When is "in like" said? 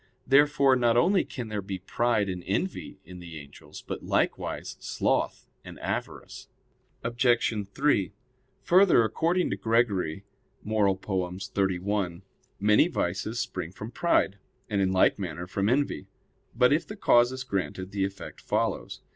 14.81-15.19